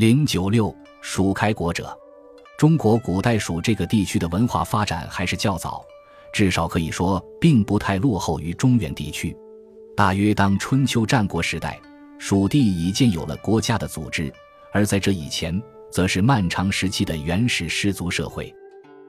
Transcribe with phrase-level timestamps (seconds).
[0.00, 1.94] 零九六蜀开国者，
[2.56, 5.84] 中国古代蜀这个地区的文化发展还是较早，
[6.32, 9.36] 至少可以说并不太落后于中原地区。
[9.94, 11.78] 大约当春秋战国时代，
[12.18, 14.32] 蜀地已建有了国家的组织，
[14.72, 18.50] 而在这以前，则是漫长时期的原始氏族社会。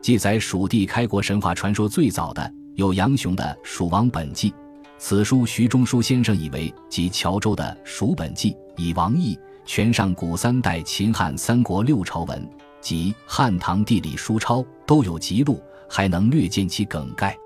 [0.00, 4.50] 记载蜀地开国神话传说最早的有杨雄的《蜀王本纪》，
[4.96, 9.38] 此书徐中书先生以为即谯周的《蜀本纪》，以王毅。
[9.68, 17.36] 全上古三代秦汉三国六朝文及汉唐地理书钞都有记录，还能略见其梗概。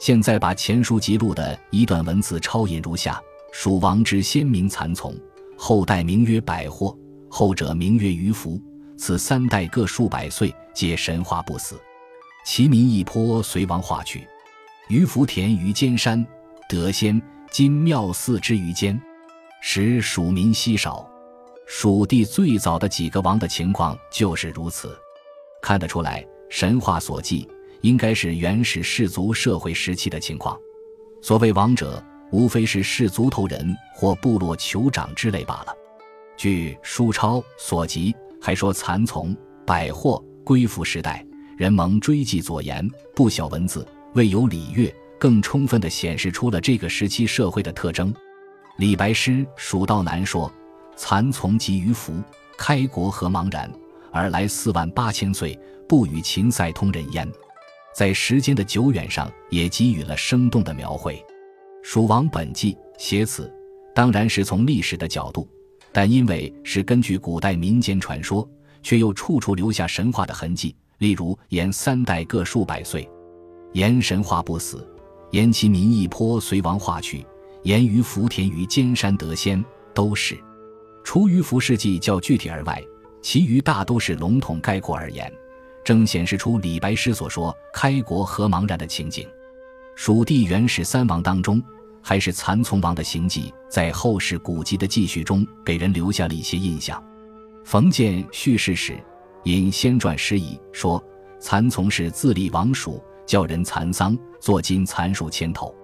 [0.00, 3.20] 现在把前书记录的一段文字抄引如下：
[3.52, 5.14] 蜀王之先名蚕丛，
[5.58, 6.96] 后代名曰百货，
[7.28, 8.58] 后者名曰鱼凫。
[8.96, 11.78] 此三代各数百岁，皆神话不死。
[12.46, 14.26] 其民一颇随王化去。
[14.88, 16.26] 鱼凫田于尖山，
[16.66, 18.98] 得仙今庙祀之于间，
[19.60, 21.06] 使蜀民稀少。
[21.70, 24.98] 蜀地最早的几个王的情况就是如此，
[25.60, 27.46] 看得出来，神话所记
[27.82, 30.58] 应该是原始氏族社会时期的情况。
[31.20, 32.02] 所谓王者，
[32.32, 35.76] 无非是氏族头人或部落酋长之类罢了。
[36.38, 41.22] 据书抄所及，还说蚕丛、百货、归附时代，
[41.58, 48.12] 人蒙追记左言，不晓文字，未有礼乐，更充分地显示出了这个时期社会的特征。
[48.78, 50.50] 李白诗《蜀道难》说。
[50.98, 52.22] 蚕丛及鱼凫，
[52.58, 53.72] 开国何茫然，
[54.10, 55.56] 而来四万八千岁，
[55.88, 57.26] 不与秦塞通人焉。
[57.94, 61.14] 在时间的久远上，也给予了生动的描绘。
[61.84, 63.50] 《蜀王本纪》写此，
[63.94, 65.48] 当然是从历史的角度，
[65.92, 68.46] 但因为是根据古代民间传说，
[68.82, 70.74] 却又处处留下神话的痕迹。
[70.98, 73.08] 例如言三代各数百岁，
[73.72, 74.84] 言神话不死，
[75.30, 77.24] 言其民一颇随王化去，
[77.62, 79.64] 言于福田于尖山得仙，
[79.94, 80.36] 都是。
[81.08, 82.84] 除于服饰记较具体而外，
[83.22, 85.32] 其余大都是笼统概括而言，
[85.82, 89.26] 正显示出李白诗所说“开国何茫然”的情景。
[89.96, 91.62] 蜀地原始三王当中，
[92.02, 97.02] 还是蚕丛王的行迹，在后世古籍的记叙中，给人留下了一些印象。
[97.64, 99.02] 冯建叙事时
[99.44, 101.02] 引先传诗仪说
[101.40, 105.74] ：“蚕丛是自立王蜀，教人蚕桑，作金蚕数千头，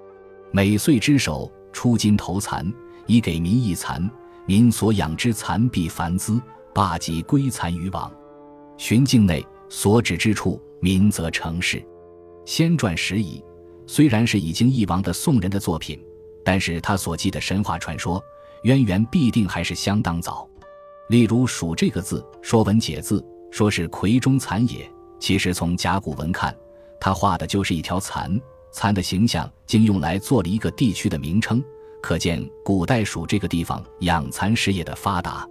[0.53, 2.71] 每岁之首出金投蚕，
[3.06, 4.06] 以给民一蚕。”
[4.47, 6.41] 民所养之蚕必繁滋，
[6.75, 8.12] 罢及归蚕于王。
[8.77, 11.82] 寻境内所指之处，民则成事。
[12.44, 13.43] 先传时矣，
[13.87, 15.99] 虽然是已经易亡的宋人的作品，
[16.44, 18.22] 但是他所记的神话传说
[18.65, 20.49] 渊源必定还是相当早。
[21.09, 26.54] 例如“蜀”这个字，《说文解字》说是夔中蚕也，其实从甲骨文看，
[27.00, 28.41] 他画的就是一条蚕，
[28.72, 31.62] 蚕的形象竟用来做了一个地区的名称。
[32.04, 35.48] 可见古代蜀这个地方养蚕事业的发达，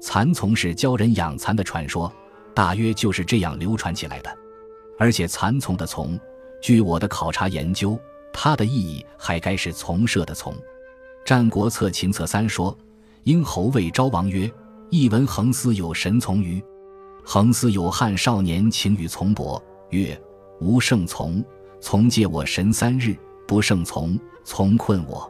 [0.00, 2.12] 蚕丛是教人养蚕的传说，
[2.54, 4.32] 大约就是这样流传起来的。
[4.96, 6.16] 而且蚕丛的丛，
[6.62, 7.98] 据我的考察研究，
[8.32, 10.52] 它的意义还该是从设的从。
[11.24, 12.78] 《战国策·秦策三》说
[13.24, 14.48] ：“因侯谓昭王曰
[14.90, 16.62] ：‘一闻横思有神从于？’
[17.26, 19.60] 横思有汉少年请与从伯
[19.90, 20.16] 曰
[20.62, 21.44] ：‘吾胜从，
[21.80, 23.16] 从借我神三日，
[23.48, 25.28] 不胜从，从困我。’”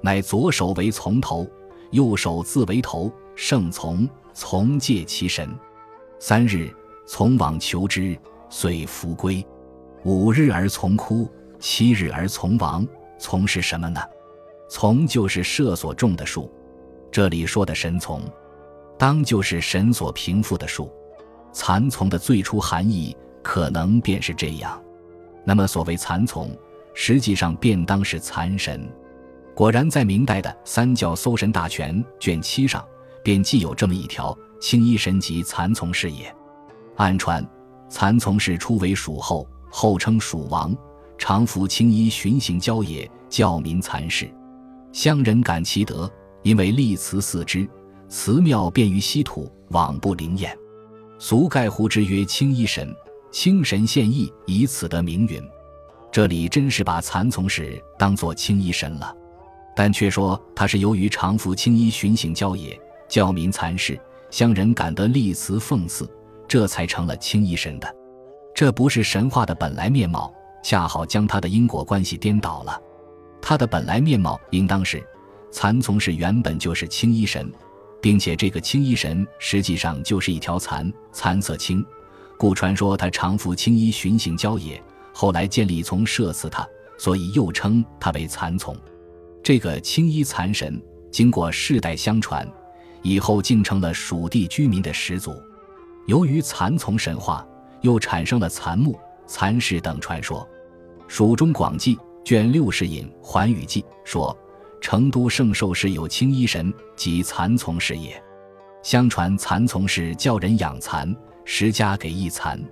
[0.00, 1.46] 乃左手为从头，
[1.90, 5.48] 右手自为头，圣从从借其神。
[6.18, 6.70] 三日，
[7.06, 9.44] 从往求之，遂弗归。
[10.04, 12.86] 五日而从哭，七日而从亡。
[13.18, 14.00] 从是什么呢？
[14.70, 16.52] 从就是社所种的树。
[17.10, 18.22] 这里说的神从，
[18.96, 20.92] 当就是神所平复的树。
[21.52, 24.80] 蚕丛的最初含义可能便是这样。
[25.44, 26.50] 那么所谓蚕丛，
[26.94, 28.88] 实际上便当是蚕神。
[29.58, 32.86] 果然，在明代的《三教搜神大全》卷七上，
[33.24, 34.32] 便记有这么一条
[34.62, 36.32] ：“青衣神及蚕丛氏也。”
[36.94, 37.44] 暗传，
[37.88, 40.72] 蚕丛氏初为蜀后，后称蜀王，
[41.18, 44.32] 常服青衣巡行郊野，教民蚕事。
[44.92, 46.08] 乡人感其德，
[46.44, 47.68] 因为立祠祀之，
[48.08, 50.56] 祠庙便于稀土，罔不灵验，
[51.18, 52.94] 俗盖呼之曰青衣神。
[53.32, 55.42] 青神献艺，以此得名云。
[56.12, 59.12] 这里真是把蚕丛氏当作青衣神了。
[59.78, 62.76] 但却说他是由于常服青衣巡行郊野，
[63.08, 63.96] 教民蚕事，
[64.28, 66.10] 乡人感得立祠奉祀，
[66.48, 67.88] 这才成了青衣神的。
[68.52, 70.34] 这不是神话的本来面貌，
[70.64, 72.76] 恰好将他的因果关系颠倒了。
[73.40, 75.00] 他的本来面貌应当是
[75.52, 77.48] 蚕丛氏原本就是青衣神，
[78.02, 81.86] 并且这个青衣神实际上就是一条蚕，蚕色青，
[82.36, 84.82] 故传说他常服青衣巡行郊野。
[85.14, 86.66] 后来建立从设祀他，
[86.98, 88.76] 所以又称他为蚕丛。
[89.48, 90.78] 这个青衣蚕神，
[91.10, 92.46] 经过世代相传，
[93.00, 95.42] 以后竟成了蜀地居民的始祖。
[96.06, 97.48] 由于蚕丛神话，
[97.80, 100.40] 又产生了蚕木、蚕氏等传说。
[101.06, 104.38] 《蜀中广记》卷六十引《环宇记》说，
[104.82, 108.22] 成都圣寿氏有青衣神，即蚕丛氏也。
[108.82, 111.16] 相传蚕丛氏教人养蚕，
[111.46, 112.62] 十家给一蚕，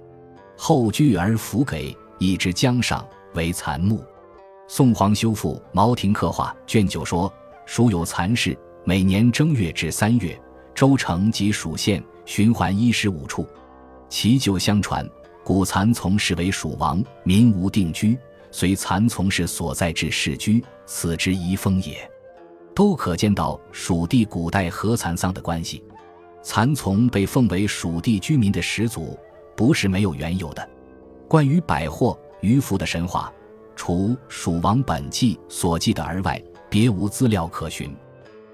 [0.58, 3.02] 后居而弗给，以之江上
[3.32, 4.04] 为蚕木。
[4.68, 7.32] 宋皇修复《毛亭刻画》卷九说，
[7.66, 10.36] 蜀有蚕氏，每年正月至三月，
[10.74, 13.46] 州城及蜀县循环一十五处。
[14.08, 15.08] 其旧相传，
[15.44, 18.18] 古蚕丛氏为蜀王，民无定居，
[18.50, 21.96] 随蚕丛氏所在至市居，此之遗风也。
[22.74, 25.82] 都可见到蜀地古代和蚕桑的关系。
[26.42, 29.16] 蚕丛被奉为蜀地居民的始祖，
[29.56, 30.68] 不是没有缘由的。
[31.28, 33.32] 关于百货渔夫的神话。
[33.76, 37.94] 除《蜀王本纪》所记的而外，别无资料可寻。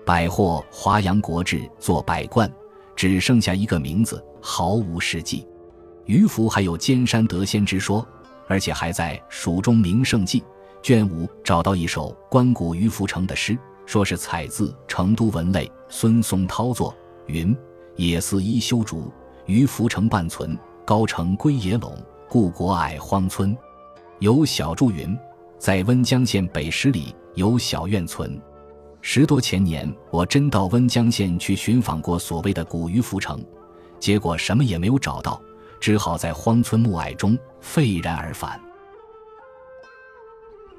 [0.05, 2.53] 百货《华阳国志》作百贯，
[2.97, 5.47] 只剩下一个名字，毫无实迹。
[6.05, 8.07] 渔夫还有尖山得仙之说，
[8.49, 10.41] 而且还在《蜀中名胜记》
[10.83, 16.93] 卷五找到一首关谷于夫成的诗，说是采自成都文类孙松涛作，
[17.27, 17.57] 云
[17.95, 19.13] ：“野寺一修竹，
[19.47, 21.93] 于夫成半存，高城归野陇，
[22.29, 23.57] 故国矮荒村。”
[24.23, 25.19] 有小祝云，
[25.59, 28.41] 在温江县北十里有小院村。
[29.01, 33.45] 十多前年，我真到温江县去寻访过所谓的古渔夫城，
[33.99, 35.43] 结果什么也没有找到，
[35.81, 38.61] 只好在荒村暮霭中废然而返。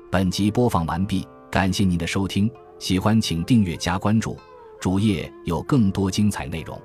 [0.09, 2.49] 本集播放完毕，感谢您的收听，
[2.79, 4.37] 喜欢请订阅加关注，
[4.79, 6.81] 主页有更多精彩内容。